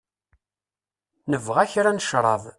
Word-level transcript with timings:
Nebɣa 1.31 1.63
kra 1.71 1.91
n 1.93 2.03
cṛab. 2.07 2.43